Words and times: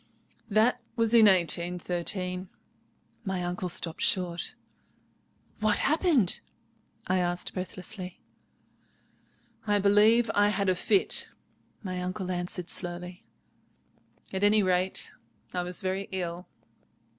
"That 0.49 0.81
was 0.95 1.13
in 1.13 1.27
1813." 1.27 2.49
My 3.23 3.43
uncle 3.43 3.69
stopped 3.69 4.01
short. 4.01 4.55
"What 5.59 5.77
happened?" 5.77 6.39
I 7.05 7.19
asked 7.19 7.53
breathlessly. 7.53 8.19
"I 9.67 9.77
believe 9.77 10.31
I 10.33 10.49
had 10.49 10.69
a 10.69 10.75
fit," 10.75 11.29
my 11.83 12.01
uncle 12.01 12.31
answered 12.31 12.71
slowly; 12.71 13.25
"at 14.33 14.43
any 14.43 14.63
rate, 14.63 15.11
I 15.53 15.61
was 15.61 15.81
very 15.83 16.09
ill." 16.11 16.47